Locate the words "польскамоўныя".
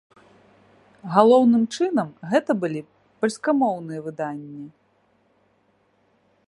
3.23-3.99